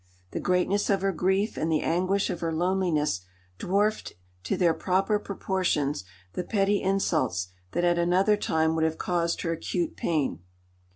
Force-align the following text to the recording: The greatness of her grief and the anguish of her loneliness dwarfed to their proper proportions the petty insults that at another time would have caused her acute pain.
The 0.31 0.39
greatness 0.39 0.89
of 0.89 1.03
her 1.03 1.11
grief 1.11 1.57
and 1.57 1.71
the 1.71 1.81
anguish 1.83 2.31
of 2.31 2.39
her 2.39 2.51
loneliness 2.51 3.21
dwarfed 3.59 4.13
to 4.45 4.57
their 4.57 4.73
proper 4.73 5.19
proportions 5.19 6.05
the 6.33 6.43
petty 6.43 6.81
insults 6.81 7.49
that 7.73 7.83
at 7.83 7.99
another 7.99 8.35
time 8.35 8.73
would 8.73 8.83
have 8.83 8.97
caused 8.97 9.41
her 9.43 9.51
acute 9.51 9.95
pain. 9.95 10.39